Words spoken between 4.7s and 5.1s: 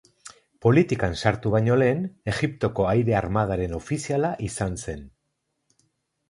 zen.